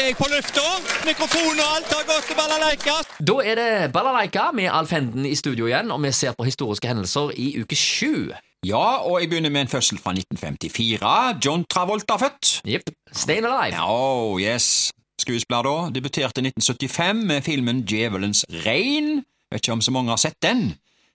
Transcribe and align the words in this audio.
er 0.00 0.06
jeg 0.10 0.16
på 0.18 0.26
lufta. 0.30 0.64
Mikrofon 1.06 1.60
og 1.62 1.68
alt 1.76 1.92
har 1.92 2.04
gått 2.08 2.26
til 2.28 2.36
balalaika. 2.38 2.96
Da 3.28 3.36
er 3.44 3.58
det 3.60 3.92
Balalaika 3.94 4.50
med 4.56 4.68
Alf 4.72 4.90
Henden 4.92 5.26
i 5.28 5.34
studio 5.38 5.68
igjen, 5.70 5.90
og 5.94 6.02
vi 6.04 6.12
ser 6.12 6.34
på 6.36 6.44
historiske 6.46 6.88
hendelser 6.90 7.32
i 7.36 7.52
uke 7.62 7.76
sju. 7.78 8.32
Ja, 8.66 8.98
og 9.06 9.20
jeg 9.20 9.30
begynner 9.30 9.52
med 9.54 9.66
en 9.66 9.70
fødsel 9.72 9.98
fra 10.02 10.12
1954. 10.16 11.38
John 11.44 11.64
Travolta 11.70 12.16
født. 12.18 12.60
Jepp. 12.66 12.90
Stayin' 13.14 13.46
Alive. 13.46 13.78
Oh, 13.86 14.40
yes. 14.40 14.90
Skuespiller 15.20 15.62
da. 15.62 15.76
Debuterte 15.94 16.42
1975 16.42 17.22
med 17.26 17.42
filmen 17.46 17.84
Djevelens 17.86 18.44
regn. 18.66 19.22
Vet 19.52 19.62
ikke 19.62 19.72
om 19.78 19.84
så 19.84 19.94
mange 19.94 20.10
har 20.12 20.20
sett 20.20 20.40
den. 20.42 20.74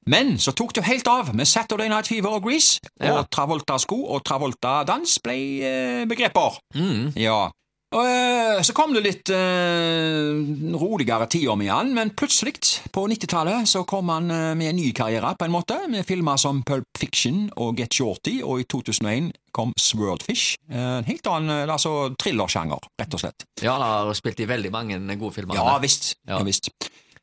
Men 0.10 0.38
så 0.42 0.52
tok 0.58 0.74
det 0.74 0.88
helt 0.88 1.08
av 1.12 1.30
med 1.38 1.46
Saturday 1.46 1.90
Night 1.92 2.08
Fever 2.10 2.40
og 2.40 2.44
Grease, 2.48 2.80
og 3.02 3.06
Ja. 3.06 3.24
Travolta-sko 3.30 4.00
og 4.16 4.24
Travolta-dans 4.26 5.20
ble 5.24 5.36
eh, 5.62 6.06
begreper. 6.10 6.58
Mm. 6.74 7.12
Ja. 7.16 7.52
Og, 7.92 8.06
eh, 8.08 8.62
så 8.64 8.72
kom 8.72 8.94
det 8.96 9.02
litt 9.04 9.30
eh, 9.36 10.38
roligere 10.80 11.26
tider 11.28 11.58
med 11.60 11.68
han, 11.74 11.90
men 11.96 12.14
plutselig, 12.16 12.54
på 12.96 13.04
90-tallet, 13.12 13.68
så 13.68 13.82
kom 13.88 14.08
han 14.14 14.32
eh, 14.32 14.54
med 14.56 14.70
en 14.72 14.80
ny 14.80 14.94
karriere, 14.96 15.34
på 15.36 15.48
en 15.48 15.52
måte, 15.52 15.76
med 15.92 16.08
filmer 16.08 16.40
som 16.40 16.62
Pulp 16.68 16.88
Fiction 16.98 17.50
og 17.60 17.82
Get 17.82 17.98
Shorty, 18.00 18.38
og 18.48 18.64
i 18.64 18.68
2001 18.72 19.34
kom 19.52 19.74
Swordfish. 19.76 20.56
Eh, 20.72 20.80
En 21.02 21.10
helt 21.10 21.28
annen 21.28 21.68
altså 21.72 22.14
thrillersjanger, 22.22 22.80
rett 23.02 23.18
og 23.18 23.26
slett. 23.26 23.44
Ja, 23.60 23.76
han 23.76 23.84
har 24.08 24.16
spilt 24.16 24.40
i 24.40 24.48
veldig 24.48 24.72
mange 24.72 25.02
gode 25.20 25.36
filmer. 25.42 25.60
Ja 25.60 25.76
visst. 25.84 26.14
Ja. 26.24 26.40
Ja. 26.40 26.46
visst. 26.48 26.72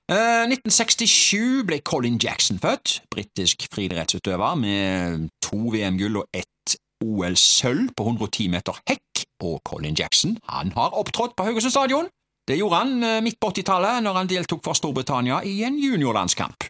Eh, 0.09 0.45
1967 0.53 1.65
ble 1.69 1.81
Colin 1.85 2.21
Jackson 2.21 2.61
født, 2.61 2.99
britisk 3.13 3.65
friidrettsutøver 3.73 4.57
med 4.61 5.31
to 5.45 5.65
VM-gull 5.73 6.21
og 6.23 6.29
ett 6.37 6.77
OL-sølv 7.05 7.93
på 7.97 8.05
110 8.11 8.49
meter 8.53 8.77
hekk. 8.91 9.05
Og 9.45 9.61
Colin 9.65 9.97
Jackson 9.99 10.39
han 10.49 10.73
har 10.77 10.97
opptrådt 10.99 11.37
på 11.37 11.47
Haugesund 11.47 11.75
stadion. 11.75 12.09
Det 12.49 12.57
gjorde 12.57 12.81
han 12.81 13.05
eh, 13.05 13.21
midt 13.23 13.41
på 13.41 13.51
80-tallet, 13.53 14.03
når 14.03 14.19
han 14.23 14.31
deltok 14.31 14.65
for 14.65 14.79
Storbritannia 14.79 15.43
i 15.45 15.63
en 15.69 15.77
juniorlandskamp. 15.79 16.65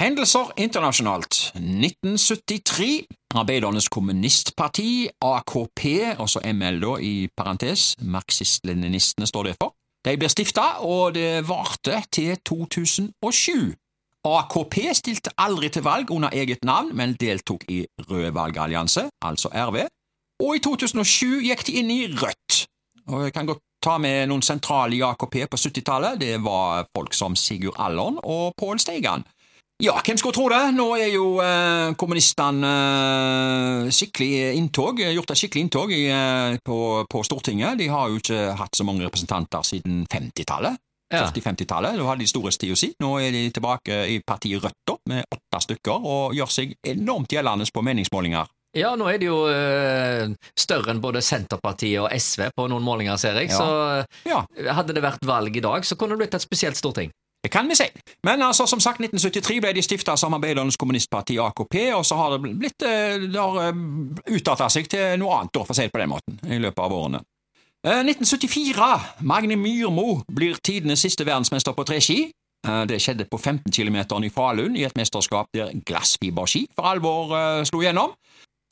Hendelser 0.00 0.52
internasjonalt. 0.56 1.52
1973. 1.54 3.06
Arbeidernes 3.34 3.88
kommunistparti, 3.88 5.08
AKP, 5.20 5.84
altså 6.18 6.40
ML 6.52 6.80
da, 6.82 6.96
i 7.00 7.28
parentes, 7.36 7.94
marxist-leninistene 8.00 9.28
står 9.28 9.50
det 9.50 9.54
for. 9.60 9.72
De 10.04 10.16
ble 10.18 10.28
stifta, 10.32 10.82
og 10.82 11.14
det 11.14 11.44
varte 11.48 12.02
til 12.12 12.34
2007. 12.44 13.72
AKP 14.22 14.76
stilte 14.94 15.32
aldri 15.38 15.70
til 15.72 15.84
valg 15.86 16.10
under 16.10 16.34
eget 16.34 16.64
navn, 16.64 16.92
men 16.96 17.16
deltok 17.18 17.64
i 17.70 17.82
Rød 18.10 18.32
valgallianse, 18.36 19.08
altså 19.22 19.50
RV, 19.54 19.84
og 20.40 20.56
i 20.56 20.62
2007 20.64 21.42
gikk 21.48 21.66
de 21.68 21.76
inn 21.80 21.92
i 21.92 22.00
Rødt. 22.08 22.64
Og 23.10 23.26
jeg 23.26 23.34
kan 23.34 23.48
godt 23.50 23.62
ta 23.82 23.98
med 23.98 24.30
noen 24.30 24.44
sentrale 24.46 24.96
i 24.96 25.02
AKP 25.02 25.38
på 25.50 25.58
70-tallet, 25.58 26.20
det 26.22 26.36
var 26.42 26.86
folk 26.94 27.14
som 27.18 27.36
Sigurd 27.36 27.78
Allon 27.82 28.20
og 28.22 28.54
Pål 28.58 28.80
Steigan. 28.82 29.26
Ja, 29.82 29.96
hvem 29.98 30.18
skulle 30.20 30.36
tro 30.36 30.44
det? 30.52 30.60
Nå 30.76 30.84
er 30.94 31.08
jo 31.10 31.24
eh, 31.42 31.94
kommunistene 31.98 32.68
eh, 32.70 33.88
skikkelig 33.90 34.52
inntog, 34.54 35.00
gjort 35.02 35.32
et 35.34 35.40
skikkelig 35.40 35.64
inntog 35.66 35.94
i, 35.94 36.04
eh, 36.06 36.58
på, 36.62 36.78
på 37.10 37.22
Stortinget. 37.26 37.80
De 37.80 37.88
har 37.90 38.12
jo 38.12 38.20
ikke 38.20 38.52
hatt 38.60 38.78
så 38.78 38.86
mange 38.86 39.02
representanter 39.02 39.66
siden 39.66 40.04
50-tallet. 40.12 40.78
Ja. 41.12 41.26
40-50-tallet. 41.26 41.98
Da 41.98 42.06
hadde 42.06 42.22
de 42.22 42.30
storhetstida 42.30 42.78
si. 42.78 42.92
Nå 43.02 43.16
er 43.20 43.34
de 43.34 43.42
tilbake 43.52 43.98
i 44.14 44.20
partiet 44.24 44.62
Rødt 44.62 44.78
da, 44.88 44.96
med 45.10 45.26
åtte 45.34 45.64
stykker, 45.66 46.06
og 46.14 46.38
gjør 46.38 46.54
seg 46.54 46.76
enormt 46.94 47.34
gjeldende 47.34 47.66
på 47.74 47.82
meningsmålinger. 47.84 48.46
Ja, 48.72 48.94
nå 48.96 49.08
er 49.10 49.18
det 49.20 49.28
jo 49.28 49.42
eh, 49.52 50.30
større 50.56 50.94
enn 50.94 51.00
både 51.02 51.20
Senterpartiet 51.24 52.00
og 52.00 52.12
SV 52.16 52.46
på 52.56 52.68
noen 52.72 52.84
målinger, 52.84 53.18
ser 53.20 53.36
jeg. 53.36 53.50
Ja. 53.52 53.58
Så 53.58 54.30
Ja, 54.30 54.44
eh, 54.56 54.70
hadde 54.72 54.94
det 54.96 55.02
vært 55.04 55.26
valg 55.28 55.56
i 55.56 55.64
dag, 55.64 55.84
så 55.84 55.98
kunne 55.98 56.16
det 56.16 56.24
blitt 56.24 56.38
et 56.38 56.46
spesielt 56.46 56.80
storting. 56.80 57.12
det 57.42 57.50
kan 57.50 57.68
vi 57.68 57.74
si. 57.74 57.84
Men 58.22 58.42
altså, 58.42 58.66
som 58.66 58.80
sagt, 58.80 59.00
1973 59.00 59.60
ble 59.60 59.72
de 59.74 59.82
stifta 59.82 60.14
som 60.16 60.34
Arbeidernes 60.34 60.76
kommunistparti, 60.78 61.38
AKP, 61.42 61.92
og 61.92 62.04
så 62.06 62.14
har 62.16 62.36
det 62.36 62.52
blitt 62.54 62.82
eh, 62.86 63.18
Det 63.18 63.40
har 63.40 63.72
eh, 63.72 64.68
seg 64.70 64.88
til 64.88 65.18
noe 65.18 65.40
annet, 65.40 65.58
for 65.58 65.74
å 65.74 65.74
si 65.74 65.82
det 65.82 65.92
på 65.92 65.98
den 65.98 66.12
måten, 66.12 66.38
i 66.46 66.60
løpet 66.62 66.78
av 66.84 66.94
årene. 66.94 67.20
Eh, 67.82 67.98
1974. 68.06 68.92
Magne 69.26 69.56
Myrmo 69.58 70.22
blir 70.30 70.54
tidenes 70.62 71.02
siste 71.02 71.26
verdensmester 71.26 71.74
på 71.74 71.84
treski. 71.84 72.30
Det 72.62 73.00
skjedde 73.02 73.24
på 73.26 73.40
15 73.42 73.72
km 73.74 74.22
i 74.22 74.30
Falun, 74.30 74.76
i 74.78 74.84
et 74.86 74.94
mesterskap 74.94 75.48
der 75.50 75.72
glassfiberski 75.82 76.68
for 76.76 76.86
alvor 76.86 77.64
slo 77.66 77.80
gjennom. 77.82 78.12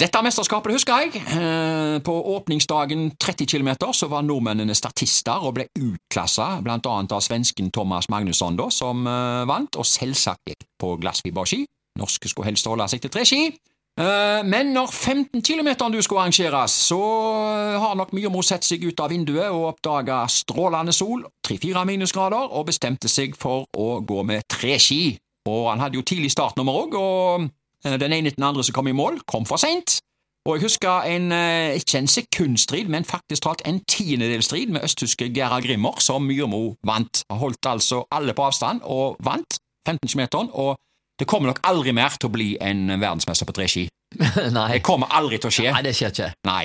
Dette 0.01 0.21
mesterskapet 0.25 0.73
husker 0.73 1.03
jeg. 1.03 1.21
Eh, 1.21 1.99
På 2.01 2.15
åpningsdagen 2.37 3.11
30 3.21 3.47
km 3.47 3.75
så 3.93 4.09
var 4.09 4.25
nordmennene 4.25 4.75
statister 4.75 5.45
og 5.45 5.59
ble 5.59 5.67
utklassa, 5.77 6.55
blant 6.65 6.87
annet 6.89 7.13
av 7.13 7.21
svensken 7.21 7.69
Thomas 7.71 8.09
Magnusson, 8.09 8.57
da, 8.57 8.71
som 8.73 9.05
eh, 9.05 9.43
vant, 9.51 9.77
og 9.77 9.85
selvsagt 9.85 10.49
gikk 10.49 10.65
på 10.81 10.95
glassfiberski. 11.03 11.67
Norske 12.01 12.33
skulle 12.33 12.49
helst 12.49 12.71
holde 12.71 12.89
seg 12.89 13.05
til 13.05 13.13
treski. 13.13 13.43
ski. 13.51 13.71
Men 14.01 14.71
når 14.73 14.87
15 14.87 15.43
km 15.43 15.69
du 15.93 15.99
skulle 16.01 16.23
arrangeres, 16.23 16.73
så 16.89 17.01
eh, 17.01 17.79
har 17.83 17.97
nok 17.99 18.15
Myrmo 18.17 18.41
sett 18.43 18.65
seg 18.65 18.87
ut 18.87 19.01
av 19.03 19.11
vinduet 19.13 19.51
og 19.51 19.75
oppdaga 19.75 20.23
strålende 20.31 20.95
sol, 20.97 21.27
3-4 21.47 21.85
minusgrader, 21.85 22.55
og 22.57 22.71
bestemte 22.71 23.11
seg 23.13 23.37
for 23.37 23.67
å 23.77 23.99
gå 24.01 24.23
med 24.25 24.49
treski. 24.49 25.19
Og 25.51 25.71
han 25.71 25.81
hadde 25.83 25.97
jo 25.99 26.07
tidlig 26.07 26.31
startnummer 26.33 26.87
òg, 26.87 26.97
og 26.97 27.43
eh, 27.45 27.51
den 27.85 28.13
ene 28.13 28.29
etter 28.29 28.41
den 28.41 28.49
andre 28.51 28.65
som 28.67 28.77
kom 28.77 28.91
i 28.91 28.97
mål, 28.97 29.23
kom 29.31 29.47
for 29.49 29.61
seint. 29.61 30.01
Og 30.49 30.57
jeg 30.57 30.65
husker 30.65 31.05
en, 31.05 31.33
eh, 31.33 31.77
ikke 31.77 31.99
en 31.99 32.09
sekundstrid, 32.09 32.89
men 32.89 33.05
faktisk 33.05 33.45
talt 33.45 33.63
en 33.69 33.83
tiendedelsstrid 33.85 34.73
med 34.73 34.85
østtyske 34.85 35.29
Gerhard 35.35 35.67
Grimmer, 35.67 36.01
som 36.01 36.25
Myrmo 36.25 36.77
vant. 36.87 37.23
Han 37.31 37.39
holdt 37.39 37.67
altså 37.69 38.05
alle 38.11 38.33
på 38.33 38.47
avstand, 38.49 38.81
og 38.83 39.17
vant 39.21 39.59
15 39.87 40.09
km, 40.09 40.49
og 40.53 40.79
det 41.21 41.29
kommer 41.29 41.53
nok 41.53 41.61
aldri 41.69 41.93
mer 41.93 42.17
til 42.17 42.31
å 42.31 42.33
bli 42.33 42.57
en 42.61 42.89
verdensmester 42.89 43.45
på 43.45 43.53
treski. 43.53 43.89
Nei. 44.57 44.69
Det 44.73 44.83
kommer 44.83 45.13
aldri 45.13 45.39
til 45.39 45.53
å 45.53 45.53
skje. 45.53 45.73
Nei, 45.75 45.83
det 45.85 45.95
skjer 45.99 46.15
ikke. 46.15 46.33
Nei. 46.49 46.65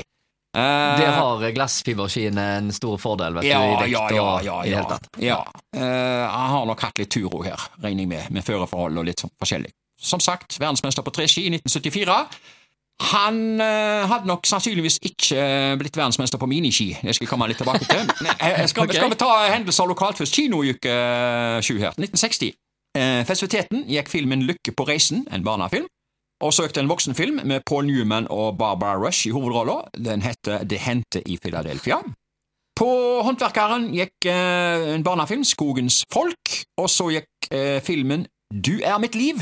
Uh, 0.55 0.95
Det 0.95 1.07
har 1.11 1.41
glassfiberskiene 1.51 2.43
en 2.61 2.71
stor 2.71 2.95
fordel, 2.97 3.35
vet 3.35 3.49
ja, 3.49 3.59
du, 3.59 3.73
i 3.73 3.79
vekt 3.83 3.91
ja, 3.91 4.03
ja, 4.15 4.23
og 4.23 4.45
ja, 4.45 4.59
i 4.63 4.69
det 4.69 4.77
hele 4.77 4.87
tatt. 4.87 5.09
ja. 5.19 5.41
Uh, 5.75 5.81
han 6.31 6.53
har 6.53 6.69
nok 6.69 6.85
hatt 6.87 7.01
litt 7.01 7.11
turo 7.11 7.43
her, 7.43 7.59
regner 7.83 8.05
jeg 8.05 8.11
med, 8.13 8.29
med 8.31 8.47
føreforhold 8.47 9.01
og 9.01 9.09
litt 9.09 9.19
sånn 9.19 9.35
forskjellig. 9.35 9.73
Som 10.05 10.21
sagt, 10.21 10.59
verdensmester 10.59 11.01
på 11.01 11.13
treski 11.15 11.47
i 11.47 11.51
1974. 11.53 12.19
Han 13.11 13.59
eh, 13.59 14.05
hadde 14.07 14.29
nok 14.29 14.45
sannsynligvis 14.47 15.01
ikke 15.03 15.35
eh, 15.35 15.73
blitt 15.79 15.97
verdensmester 15.97 16.39
på 16.39 16.47
miniski, 16.47 16.93
det 17.01 17.15
skal 17.17 17.25
jeg 17.25 17.31
komme 17.31 17.49
litt 17.51 17.59
tilbake 17.59 17.83
til. 17.89 18.05
Men, 18.23 18.31
eh, 18.39 18.61
skal, 18.71 18.85
okay. 18.85 19.01
skal 19.01 19.11
vi 19.11 19.17
ta 19.19 19.31
hendelser 19.51 19.89
lokalt 19.89 20.21
først? 20.21 20.37
Kino 20.37 20.61
uh, 20.63 20.69
uke 20.69 20.93
eh, 20.93 21.81
her. 21.81 21.97
1960. 21.97 22.53
Eh, 22.95 23.21
festiviteten 23.27 23.83
gikk 23.91 24.07
filmen 24.07 24.45
Lykke 24.47 24.71
på 24.71 24.87
reisen, 24.87 25.25
en 25.31 25.43
barnefilm. 25.43 25.89
Og 26.43 26.53
søkte 26.53 26.81
en 26.83 26.89
voksenfilm 26.91 27.41
med 27.47 27.63
Paul 27.67 27.85
Newman 27.87 28.27
og 28.29 28.57
Barbara 28.59 28.95
Rush 28.99 29.27
i 29.27 29.31
hovedrolla. 29.31 29.81
Den 29.95 30.21
heter 30.21 30.63
Det 30.63 30.79
hendte 30.79 31.21
i 31.25 31.37
Philadelphia. 31.41 31.99
På 32.75 32.87
Håndverkeren 33.23 33.87
gikk 33.95 34.27
eh, 34.27 34.95
en 34.95 35.03
barnefilm, 35.03 35.43
Skogens 35.47 36.03
folk, 36.11 36.57
og 36.77 36.89
så 36.91 37.07
gikk 37.13 37.47
eh, 37.51 37.79
filmen 37.83 38.25
Du 38.51 38.79
er 38.83 38.99
mitt 38.99 39.15
liv, 39.15 39.39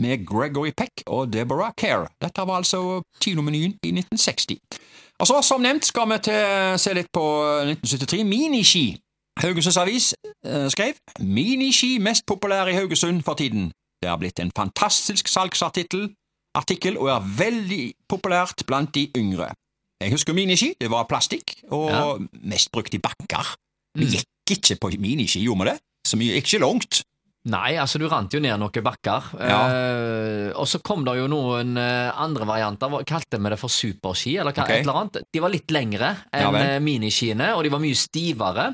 med 0.00 0.26
Gregory 0.26 0.72
Peck 0.76 1.02
og 1.06 1.32
Deborah 1.32 1.72
Kerr. 1.78 2.06
Dette 2.22 2.44
var 2.46 2.56
altså 2.62 3.02
kinomenyen 3.22 3.74
i 3.82 3.92
1960. 3.94 4.58
Og 5.20 5.26
så, 5.26 5.40
som 5.42 5.60
nevnt, 5.64 5.84
skal 5.88 6.08
vi 6.10 6.18
til, 6.28 6.78
se 6.78 6.92
litt 6.94 7.08
på 7.12 7.24
1973, 7.72 8.24
miniski. 8.28 8.86
Haugesunds 9.40 9.76
Avis 9.76 10.14
eh, 10.46 10.68
skrev 10.72 10.94
Miniski 11.20 11.98
mest 12.00 12.24
populær 12.26 12.68
i 12.72 12.76
Haugesund 12.76 13.22
for 13.24 13.34
tiden. 13.36 13.70
Det 14.02 14.08
har 14.08 14.16
blitt 14.20 14.40
en 14.40 14.52
fantastisk 14.56 15.28
salgsartikkel 15.28 16.10
artikkel, 16.56 16.96
og 16.96 17.10
er 17.12 17.24
veldig 17.36 17.82
populært 18.08 18.62
blant 18.66 18.94
de 18.96 19.10
yngre. 19.16 19.50
Jeg 20.00 20.12
husker 20.12 20.32
miniski, 20.32 20.70
det 20.80 20.88
var 20.90 21.04
plastikk, 21.08 21.52
og 21.68 21.90
Ja. 21.90 22.16
mest 22.48 22.70
brukt 22.72 22.94
i 22.94 22.98
bakker. 22.98 23.56
Vi 23.94 24.04
Mm. 24.04 24.10
gikk 24.10 24.50
ikke 24.50 24.76
på 24.80 24.90
miniski, 24.98 25.42
gjorde 25.44 25.64
vi 25.64 25.70
det? 25.70 25.78
Så 26.06 26.16
mye 26.16 26.32
ikke 26.40 26.58
langt. 26.58 27.02
Nei, 27.46 27.76
altså 27.78 28.00
du 28.02 28.08
rant 28.10 28.32
jo 28.34 28.40
ned 28.42 28.58
noen 28.58 28.82
bakker. 28.82 29.28
Ja. 29.38 29.58
Eh, 29.70 30.48
og 30.58 30.66
så 30.66 30.80
kom 30.82 31.04
det 31.06 31.14
jo 31.20 31.28
noen 31.30 31.76
eh, 31.78 32.10
andre 32.18 32.48
varianter. 32.48 32.96
Kalte 33.06 33.38
vi 33.38 33.52
det 33.52 33.58
for 33.60 33.70
superski, 33.70 34.36
eller 34.40 34.50
hva, 34.56 34.64
Ok. 34.66 34.72
et 34.74 34.82
eller 34.82 34.98
annet? 35.02 35.18
De 35.32 35.42
var 35.44 35.54
litt 35.54 35.70
lengre 35.70 36.10
enn 36.34 36.52
vel. 36.56 36.62
eh, 36.64 36.80
miniskiene, 36.82 37.52
og 37.54 37.62
de 37.62 37.70
var 37.70 37.82
mye 37.84 37.94
stivere. 38.00 38.66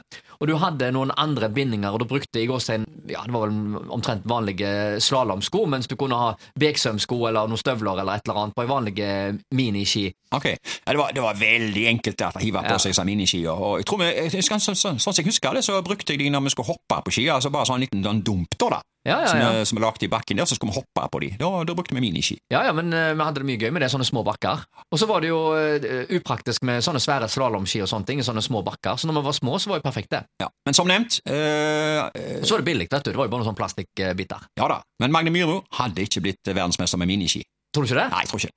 Og 0.43 0.49
du 0.51 0.57
hadde 0.59 0.89
noen 0.91 1.13
andre 1.23 1.47
bindinger, 1.55 1.95
og 1.95 2.03
du 2.03 2.09
brukte 2.11 2.41
i 2.43 2.49
gåstein 2.51 2.83
ja, 3.07 3.23
det 3.23 3.35
var 3.35 3.47
vel 3.47 3.77
omtrent 3.95 4.25
vanlige 4.27 4.99
slalåmsko, 5.03 5.65
mens 5.71 5.87
du 5.91 5.95
kunne 5.99 6.19
ha 6.19 6.33
beksømsko 6.59 7.19
eller 7.29 7.51
noen 7.51 7.61
støvler 7.61 8.03
eller 8.03 8.19
et 8.19 8.27
eller 8.27 8.41
annet 8.41 8.57
på 8.57 8.65
ei 8.65 8.71
vanlig 8.71 8.95
eh, 9.07 9.39
miniski. 9.55 10.09
Ok, 10.35 10.49
ja, 10.51 10.91
det, 10.91 10.99
var, 10.99 11.15
det 11.15 11.23
var 11.23 11.39
veldig 11.39 11.87
enkelt 11.93 12.19
der, 12.19 12.39
å 12.39 12.43
hive 12.43 12.65
på 12.67 12.79
seg 12.83 12.97
sånn 12.99 13.11
miniski. 13.13 13.45
Og, 13.47 13.63
og 13.69 13.83
jeg 13.83 13.89
tror 13.91 14.03
vi, 14.03 14.43
sånn, 14.43 14.99
som 15.03 15.19
jeg 15.19 15.29
husker 15.29 15.59
det, 15.59 15.63
så 15.67 15.79
brukte 15.87 16.17
jeg 16.17 16.25
de 16.25 16.33
når 16.35 16.49
vi 16.49 16.55
skulle 16.57 16.73
hoppe 16.73 17.03
på 17.07 17.15
ski. 17.15 17.29
altså 17.31 17.53
Bare 17.55 17.71
sånn 17.71 17.85
liten 17.85 18.03
sånn 18.03 18.25
dump, 18.27 18.59
da. 18.59 18.75
da. 18.79 18.83
Ja, 19.03 19.17
ja, 19.25 19.27
som, 19.27 19.39
ja. 19.41 19.47
er- 19.59 19.65
som 19.67 19.79
er 19.79 19.83
lagt 19.83 20.03
i 20.07 20.09
bakken 20.11 20.39
der, 20.39 20.47
så 20.47 20.55
skulle 20.55 20.71
vi 20.71 20.79
hoppe 20.79 21.07
på 21.11 21.21
de. 21.25 21.31
Da, 21.41 21.49
da 21.67 21.75
brukte 21.75 21.95
vi 21.97 22.01
miniski. 22.05 22.37
Ja, 22.53 22.61
ja, 22.69 22.73
men 22.77 22.93
uh, 22.95 23.11
vi 23.19 23.25
hadde 23.27 23.43
det 23.43 23.49
mye 23.49 23.59
gøy 23.59 23.73
med 23.75 23.83
det, 23.83 23.89
sånne 23.91 24.07
små 24.07 24.23
bakker. 24.27 24.63
Og 24.93 25.01
så 25.01 25.09
var 25.11 25.25
det 25.25 25.33
jo 25.33 25.41
uh, 25.57 26.05
upraktisk 26.19 26.63
med 26.69 26.85
sånne 26.87 27.03
svære 27.03 27.27
slalåmski 27.33 27.83
og 27.83 27.91
sånne 27.91 28.07
ting, 28.07 28.23
sånne 28.23 28.45
små 28.47 28.63
bakker. 28.67 29.01
Så 29.01 29.11
når 29.11 29.19
vi 29.19 29.25
var 29.27 29.37
små, 29.41 29.57
så 29.59 29.73
var 29.73 29.83
det 29.83 29.89
perfekt, 29.89 30.13
det. 30.15 30.23
Ja. 30.45 30.51
Men 30.69 30.79
som 30.79 30.87
nevnt 30.87 31.19
uh, 31.27 32.07
Og 32.39 32.47
så 32.47 32.55
var 32.55 32.63
det 32.63 32.69
billig, 32.71 32.87
vet 32.93 33.03
du. 33.09 33.11
Det 33.11 33.19
var 33.19 33.27
jo 33.27 33.35
bare 33.35 33.43
noen 33.43 33.51
sånne 33.51 33.59
plastikkbiter. 33.63 34.47
Ja 34.61 34.71
da. 34.71 34.79
Men 35.03 35.15
Magne 35.15 35.35
Myrmo 35.35 35.65
hadde 35.81 36.07
ikke 36.07 36.23
blitt 36.29 36.53
verdensmester 36.55 37.01
med 37.03 37.11
miniski. 37.11 37.43
Tror 37.73 37.87
du 37.87 37.89
ikke 37.89 38.03
det? 38.03 38.09
Nei, 38.13 38.21
jeg 38.21 38.29
tror 38.29 38.39
ikke 38.39 38.53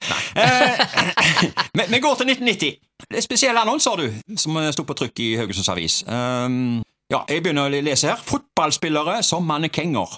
det. 1.80 1.90
Vi 1.96 2.00
går 2.04 2.18
til 2.20 2.30
1990. 2.34 2.76
Det 3.10 3.18
er 3.18 3.24
spesielle 3.24 3.62
annonser, 3.64 4.02
du, 4.02 4.36
som 4.40 4.58
sto 4.76 4.84
på 4.88 4.96
trykk 5.00 5.22
i 5.24 5.30
Haugesunds 5.40 5.70
Avis. 5.72 6.02
Um, 6.08 6.82
ja, 7.12 7.22
jeg 7.30 7.44
begynner 7.46 7.70
å 7.70 7.82
lese 7.86 8.10
her. 8.12 8.20
Fotballspillere 8.28 9.22
som 9.24 9.46
mannekenger. 9.48 10.18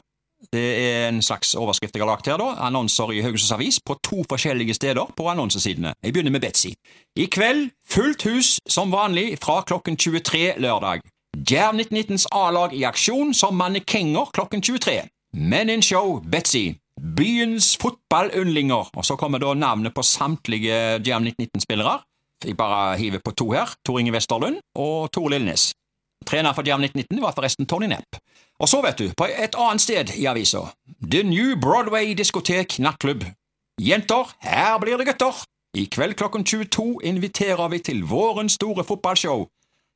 Det 0.54 0.63
er 0.80 1.07
en 1.10 1.22
slags 1.25 1.56
overskrift 1.57 1.95
jeg 1.95 2.04
har 2.04 2.12
lagt 2.12 2.28
her, 2.30 2.38
da. 2.38 2.54
Annonser 2.68 3.12
i 3.16 3.22
Haugesunds 3.25 3.51
Avis 3.56 3.80
på 3.84 3.98
to 4.06 4.24
forskjellige 4.30 4.78
steder 4.78 5.10
på 5.18 5.28
annonsesidene. 5.31 5.95
Jeg 6.04 6.13
begynner 6.13 6.36
med 6.36 6.45
Betzy. 6.45 6.74
I 7.18 7.25
kveld 7.25 7.72
fullt 7.89 8.24
hus 8.30 8.57
som 8.69 8.94
vanlig 8.94 9.39
fra 9.42 9.63
klokken 9.68 9.98
23 9.98 10.60
lørdag. 10.62 11.01
Djerv 11.38 11.78
1919s 11.81 12.28
A-lag 12.34 12.74
i 12.74 12.86
aksjon 12.88 13.34
som 13.34 13.57
mannekenger 13.57 14.30
klokken 14.34 14.62
23. 14.62 15.01
Men 15.34 15.69
in 15.69 15.81
show 15.81 16.22
Betzy. 16.25 16.78
Byens 16.98 17.75
fotballyndlinger. 17.81 18.94
Og 18.95 19.06
så 19.06 19.18
kommer 19.18 19.42
da 19.42 19.54
navnet 19.54 19.94
på 19.94 20.06
samtlige 20.06 20.98
Djerv 21.06 21.28
1919-spillere. 21.28 22.00
Jeg 22.45 22.57
bare 22.57 22.98
hiver 22.98 23.22
på 23.25 23.34
to 23.34 23.51
her. 23.51 23.74
Tor 23.86 24.00
Inge 24.00 24.13
Westerlund 24.13 24.62
og 24.78 25.12
Tor 25.12 25.30
Lillenes. 25.34 25.72
Trener 26.27 26.53
for 26.53 26.68
Jam 26.68 26.83
1919 26.83 27.21
var 27.24 27.35
forresten 27.35 27.65
Tony 27.65 27.88
Nepp. 27.88 28.18
Og 28.59 28.69
så, 28.69 28.81
vet 28.83 29.00
du, 29.00 29.12
på 29.18 29.27
et 29.31 29.56
annet 29.56 29.81
sted 29.81 30.12
i 30.18 30.25
avisa. 30.27 30.65
The 31.12 31.24
New 31.24 31.56
Broadway 31.56 32.13
Diskotek 32.18 32.79
Nattklubb. 32.79 33.24
Jenter, 33.79 34.33
her 34.39 34.77
blir 34.81 34.97
det 34.97 35.07
gutter! 35.07 35.45
I 35.77 35.85
kveld 35.85 36.18
klokken 36.18 36.44
22 36.44 37.00
inviterer 37.03 37.68
vi 37.69 37.79
til 37.79 38.03
vårens 38.09 38.57
store 38.57 38.83
fotballshow. 38.83 39.45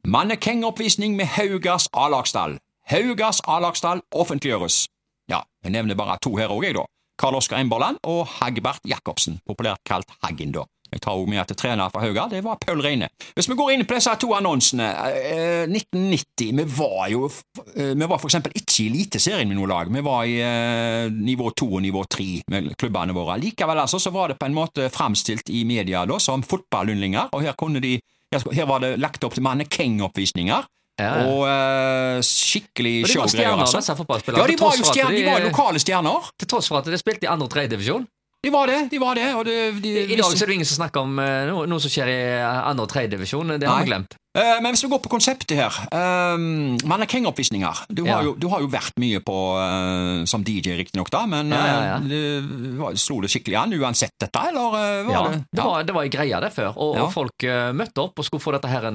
Mannekengoppvisning 0.06 1.16
med 1.16 1.26
Haugas 1.26 1.90
A-lagsstall. 1.94 2.60
Haugas 2.86 3.42
A-lagsstall 3.48 4.02
offentliggjøres. 4.12 4.88
Ja, 5.30 5.42
jeg 5.64 5.72
nevner 5.72 5.96
bare 5.96 6.18
to 6.22 6.36
her 6.38 6.54
òg, 6.54 6.64
jeg, 6.64 6.76
da. 6.78 6.86
Karl 7.22 7.38
Oskar 7.38 7.60
Emberland 7.62 7.98
og 8.04 8.28
Hagbert 8.40 8.82
Jacobsen, 8.88 9.40
populært 9.46 9.84
kalt 9.86 10.10
Haggen, 10.24 10.54
da. 10.56 10.64
Jeg 10.92 11.02
tar 11.06 11.16
også 11.16 11.32
med 11.32 11.40
at 11.40 11.54
trener 11.56 11.92
fra 11.92 12.02
Hauga, 12.04 12.26
det 12.32 12.42
var 12.44 12.58
Paul 12.60 12.82
Reine. 12.84 13.08
Hvis 13.36 13.48
vi 13.48 13.56
går 13.56 13.74
inn 13.74 13.86
på 13.88 13.96
disse 13.96 14.12
to 14.20 14.34
annonsene 14.36 14.90
eh, 15.08 15.64
1990, 15.70 16.52
vi 16.60 16.66
var 16.76 17.06
jo 17.14 17.30
eh, 17.30 17.94
Vi 17.96 18.10
var 18.10 18.20
for 18.20 18.28
eksempel 18.28 18.56
ikke 18.60 18.84
i 18.84 18.90
Eliteserien 18.90 19.48
med 19.48 19.60
noe 19.60 19.70
lag, 19.72 19.92
vi 19.92 20.04
var 20.04 20.28
i 20.28 20.36
eh, 20.44 21.08
nivå 21.12 21.54
to 21.56 21.70
og 21.78 21.86
nivå 21.86 22.04
tre 22.12 22.42
med 22.52 22.74
klubbene 22.76 23.16
våre. 23.16 23.40
Likevel 23.40 23.84
altså, 23.86 24.02
så 24.04 24.12
var 24.12 24.34
det 24.34 24.40
på 24.42 24.50
en 24.50 24.58
måte 24.58 24.90
framstilt 24.92 25.50
i 25.50 25.64
media 25.68 26.04
da 26.10 26.20
som 26.20 26.44
fotballyndlinger, 26.44 27.32
og 27.32 27.48
her 27.48 27.56
kunne 27.60 27.84
de 27.84 27.98
her, 28.32 28.66
var 28.68 28.84
det 28.84 28.96
lagt 29.00 29.24
opp 29.28 29.36
til 29.36 29.44
mannekengoppvisninger. 29.44 30.68
Ja. 31.02 31.12
Og 31.26 31.44
uh, 31.48 32.22
skikkelig 32.24 33.08
showgreier, 33.10 33.58
altså. 33.58 33.82
Ja, 33.82 34.46
de 34.48 34.58
var 34.60 34.78
jo 34.78 34.88
stjerner, 34.88 35.18
de 35.18 35.26
var 35.26 35.44
lokale 35.44 35.82
stjerner. 35.82 36.32
Til 36.40 36.52
tross 36.52 36.70
for 36.72 36.80
at 36.80 36.88
de 36.88 37.00
spilte 37.00 37.28
i 37.28 37.32
andre 37.32 37.48
og 37.48 37.54
tredje 37.54 37.74
divisjon. 37.74 38.06
De 38.42 38.50
var 38.50 38.68
det, 38.68 38.88
de 38.90 38.98
var 38.98 39.16
det. 39.16 39.28
Og 39.38 39.46
det 39.46 39.58
de, 39.84 39.92
I 40.02 40.18
dag 40.18 40.26
så 40.26 40.44
er 40.46 40.50
det 40.50 40.56
ingen 40.58 40.70
som 40.70 40.80
snakker 40.82 41.06
om 41.06 41.20
eh, 41.22 41.44
noe, 41.52 41.68
noe 41.70 41.84
som 41.84 41.94
skjer 41.94 42.10
i 42.10 42.20
andre 42.42 42.88
og 42.88 42.90
tredjedivisjon. 42.90 43.58
Det 43.62 43.70
har 43.70 43.84
vi 43.84 43.92
glemt. 43.92 44.18
Eh, 44.32 44.62
men 44.64 44.72
hvis 44.72 44.86
vi 44.86 44.90
går 44.94 45.02
på 45.04 45.10
konseptet 45.12 45.58
her 45.60 45.76
um, 45.92 46.78
Mannekengoppvisninger. 46.88 47.82
Du, 47.92 48.06
har 48.06 48.22
Ja. 48.22 48.24
jo- 48.30 48.36
du 48.40 48.48
har 48.48 48.62
jo 48.64 48.68
vært 48.72 48.96
mye 48.96 49.20
på 49.20 49.36
uh, 49.60 50.24
som 50.26 50.44
DJ, 50.48 50.78
riktignok, 50.80 51.10
da, 51.12 51.26
men 51.28 51.50
Ja, 51.52 51.66
ja, 51.68 51.82
ja. 51.84 51.98
eh, 52.00 52.96
slo 52.96 53.20
det 53.20 53.28
skikkelig 53.34 53.58
an 53.60 53.74
uansett 53.76 54.16
dette, 54.24 54.40
eller 54.48 54.72
uh, 54.72 55.04
var 55.04 55.12
Ja, 55.12 55.24
det 55.28 55.44
det 55.52 55.64
var, 55.66 55.84
det 55.84 55.94
var 55.98 56.04
en 56.08 56.14
greie 56.16 56.40
det 56.46 56.52
før, 56.56 56.72
og, 56.78 56.96
Ja. 56.96 57.04
og 57.04 57.12
folk 57.12 57.48
møtte 57.76 58.00
opp 58.06 58.20
og 58.20 58.26
skulle 58.26 58.42
få 58.46 58.54
dette 58.56 58.72
her 58.72 58.88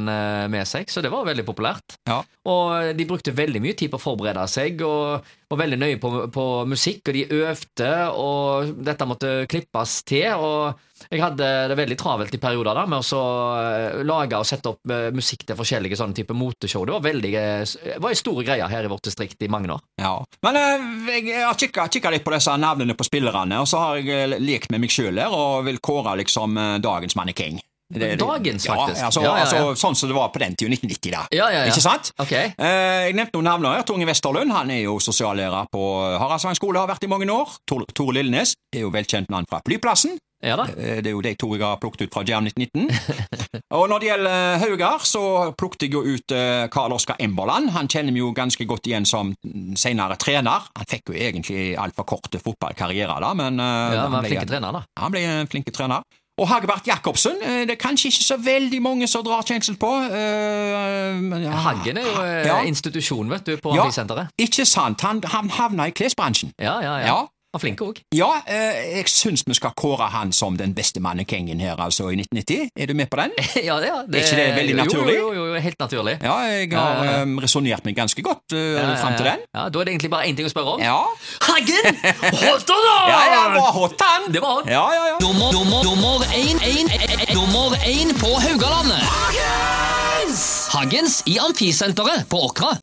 med 0.48 0.66
seg, 0.66 0.86
så 0.88 1.02
det 1.02 1.10
var 1.12 1.24
veldig 1.28 1.44
populært. 1.44 1.98
Ja. 2.08 2.22
Og 2.46 2.96
de 2.96 3.04
brukte 3.04 3.34
veldig 3.36 3.60
mye 3.60 3.76
tid 3.76 3.90
på 3.92 3.98
å 4.00 4.04
forberede 4.06 4.48
seg, 4.48 4.80
og 4.80 5.20
var 5.50 5.58
veldig 5.58 5.78
nøye 5.78 6.00
på, 6.00 6.30
på 6.32 6.46
musikk, 6.66 7.08
og 7.08 7.14
de 7.14 7.26
øvde, 7.28 7.92
og 8.16 8.72
dette 8.84 9.04
måtte 9.06 9.46
klippes 9.50 10.00
til, 10.08 10.32
og 10.32 10.74
jeg 11.10 11.22
hadde 11.22 11.48
det 11.70 11.78
veldig 11.78 11.98
travelt 12.00 12.34
i 12.34 12.40
perioder 12.42 12.78
da, 12.78 12.84
med 12.90 13.14
å 13.14 13.22
eh, 13.60 14.00
lage 14.06 14.40
og 14.40 14.48
sette 14.48 14.72
opp 14.72 14.92
eh, 14.92 15.08
musikk 15.14 15.46
til 15.46 15.58
forskjellige 15.58 15.98
sånne 15.98 16.16
type 16.18 16.36
moteshow. 16.36 16.86
Det 16.86 16.96
var 16.96 17.04
veldig, 17.06 17.32
eh, 17.40 17.62
det 17.86 18.00
var 18.02 18.14
en 18.14 18.22
stor 18.22 18.42
greie 18.42 18.70
her 18.72 18.88
i 18.88 18.90
vårt 18.90 19.06
distrikt 19.06 19.42
i 19.42 19.50
mange 19.52 19.70
år. 19.74 19.84
Ja. 20.02 20.16
Men 20.46 20.60
eh, 20.60 20.88
jeg 21.20 21.44
har 21.44 21.58
kikka, 21.58 22.12
litt 22.14 22.26
på 22.26 22.34
disse 22.34 22.56
navnene 22.60 22.96
på 22.98 23.06
spillerne, 23.06 23.62
og 23.62 23.70
så 23.70 23.82
har 23.82 24.00
jeg 24.00 24.10
eh, 24.34 24.38
lekt 24.42 24.74
med 24.74 24.84
meg 24.84 24.94
sjøl 24.94 25.22
her 25.22 25.34
og 25.34 25.66
vil 25.68 25.80
kåre 25.84 26.16
liksom 26.22 26.58
eh, 26.60 26.76
dagens 26.84 27.18
mannekeng. 27.18 27.62
Det- 27.92 28.18
Dagens, 28.18 28.66
faktisk. 28.66 28.98
Ja, 28.98 29.06
altså, 29.06 29.22
Ja, 29.22 29.36
ja, 29.36 29.44
altså 29.44 29.76
sånn 29.78 29.94
som 29.94 30.08
det 30.10 30.16
var 30.16 30.28
på 30.34 30.40
den 30.42 30.56
tida, 30.56 30.70
1990, 30.74 31.10
da. 31.12 31.26
Ja, 31.30 31.48
ja, 31.50 31.64
ja. 31.64 31.70
Ikke 31.70 31.80
sant? 31.84 32.12
Okay. 32.18 32.52
Eh, 32.58 33.06
jeg 33.06 33.14
nevnte 33.14 33.38
noen 33.38 33.44
navner 33.44 33.76
her. 33.76 33.82
Tor 33.86 33.94
Inge 33.96 34.06
Westerlund 34.10 34.50
han 34.52 34.70
er 34.70 34.82
jo 34.82 34.98
sosiallærer 34.98 35.66
på 35.70 35.82
Haraldsvang 36.18 36.56
skole, 36.58 36.78
har 36.82 36.88
vært 36.88 37.04
i 37.04 37.06
mange 37.12 37.30
år. 37.30 37.48
Tor, 37.66 37.84
Tor 37.94 38.12
Lillenes 38.12 38.56
er 38.74 38.80
jo 38.80 38.90
velkjent 38.90 39.30
navn 39.30 39.46
fra 39.48 39.60
Flyplassen. 39.66 40.18
Ja. 40.42 40.56
Eh, 40.66 40.98
Det 41.00 41.06
er 41.06 41.14
jo 41.14 41.20
de 41.22 41.34
to 41.34 41.48
jeg 41.54 41.62
har 41.62 41.78
plukket 41.78 42.02
ut 42.08 42.12
fra 42.12 42.22
Jam 42.26 42.44
1919. 42.44 42.90
og 43.78 43.88
når 43.88 44.00
det 44.02 44.08
gjelder 44.10 44.58
Haugar, 44.58 44.98
så 45.06 45.22
plukket 45.56 45.82
jeg 45.86 45.92
jo 45.94 46.02
ut 46.02 46.32
eh, 46.36 46.66
Karl 46.68 46.92
Oskar 46.92 47.16
Emberland. 47.22 47.70
Han 47.70 47.86
kjenner 47.88 48.12
vi 48.12 48.18
jo 48.18 48.32
ganske 48.36 48.66
godt 48.66 48.84
igjen 48.90 49.06
som 49.06 49.32
senere 49.78 50.16
trener. 50.18 50.66
Han 50.76 50.84
fikk 50.90 51.08
jo 51.08 51.14
egentlig 51.14 51.76
altfor 51.78 52.04
korte 52.04 52.38
fotballkarriere, 52.42 53.16
da, 53.22 53.32
men 53.32 53.60
eh, 53.60 53.94
Ja, 53.94 54.08
han 54.08 54.18
ble- 54.20 54.28
flinke 54.28 54.46
trener, 54.50 54.72
da. 54.72 54.84
han 54.98 55.12
ble 55.12 55.20
en 55.24 55.46
flink 55.46 55.70
trener. 55.72 56.02
Og 56.36 56.48
Hagebert 56.48 56.84
Jacobsen, 56.86 57.38
eh, 57.42 57.62
det 57.64 57.70
er 57.70 57.80
kanskje 57.80 58.10
ikke 58.10 58.24
så 58.24 58.36
veldig 58.36 58.82
mange 58.84 59.06
som 59.08 59.22
drar 59.24 59.40
kjensel 59.48 59.76
på. 59.80 59.88
Uh, 59.88 61.32
ja. 61.42 61.50
Haggen 61.64 61.96
er 61.96 62.02
jo 62.04 62.22
eh, 62.22 62.46
Ja. 62.46 62.58
institusjon, 62.68 63.30
vet 63.30 63.46
du, 63.46 63.56
på 63.56 63.72
Ja. 63.74 63.86
Amfisenteret. 63.86 64.28
Ikke 64.38 64.66
sant, 64.68 65.00
han, 65.00 65.22
han 65.24 65.48
havna 65.50 65.86
i 65.88 65.90
klesbransjen. 65.96 66.52
Ja, 66.60 66.76
ja, 66.84 66.98
ja. 66.98 67.06
Ja. 67.06 67.26
Han 67.56 67.60
er 67.62 67.64
flink 67.64 67.80
òg. 67.80 68.00
Ja, 68.12 68.26
eh, 68.44 68.98
jeg 68.98 69.08
syns 69.08 69.40
vi 69.48 69.54
skal 69.56 69.72
kåre 69.78 70.10
han 70.12 70.28
som 70.36 70.58
den 70.60 70.74
beste 70.76 71.00
mannekengen 71.00 71.60
her, 71.64 71.78
altså, 71.80 72.10
i 72.12 72.16
1990. 72.20 72.68
Er 72.76 72.90
du 72.90 72.92
med 72.98 73.08
på 73.08 73.16
den? 73.16 73.32
ja, 73.68 73.78
det, 73.80 73.88
ja. 73.88 74.02
Er 74.04 74.18
ikke 74.20 74.36
det 74.36 74.46
veldig 74.58 74.74
naturlig? 74.76 75.14
Jo, 75.16 75.30
jo, 75.32 75.46
jo, 75.48 75.62
helt 75.64 75.78
naturlig. 75.80 76.18
Ja, 76.20 76.34
jeg 76.50 76.68
har 76.74 76.76
Ja, 76.76 77.04
ja, 77.04 77.14
ja. 77.16 77.22
eh, 77.22 77.40
resonnert 77.46 77.88
meg 77.88 77.96
ganske 77.96 78.20
godt 78.26 78.52
uh, 78.52 78.60
Ja, 78.60 78.82
ja, 78.90 78.94
fram 79.00 79.16
til 79.16 79.24
den. 79.30 79.46
Ja, 79.56 79.64
Da 79.72 79.80
er 79.80 79.88
det 79.88 79.94
egentlig 79.94 80.12
bare 80.12 80.28
én 80.28 80.36
ting 80.36 80.48
å 80.48 80.52
spørre 80.52 80.76
om. 80.76 80.84
Ja. 80.84 80.98
Haggen! 81.48 82.00
Holdt 82.44 82.74
han 82.74 82.84
da! 82.90 82.96
Ja, 83.08 83.22
ja, 83.32 83.42
var 83.56 83.72
hot, 83.78 83.96
han! 84.04 84.28
Det 84.36 84.44
var 84.44 84.58
hot. 84.60 84.68
Ja, 84.68 84.84
ja, 84.92 85.06
ja. 85.14 85.16
Nummer, 85.24 85.48
nummer, 85.56 85.80
nummer 85.88 86.28
én, 86.36 86.60
én, 86.60 86.92
én, 86.92 87.24
dommer 87.32 87.80
én 87.88 88.12
på 88.20 88.34
Haugalandet. 88.36 89.96
Haggens 90.76 91.22
i 91.30 91.38
Amfisenteret 91.40 92.26
på 92.28 92.42
Åkra. 92.50 92.74